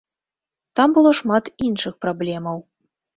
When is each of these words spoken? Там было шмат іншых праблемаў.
Там 0.79 0.95
было 0.95 1.11
шмат 1.19 1.51
іншых 1.67 1.93
праблемаў. 2.07 2.57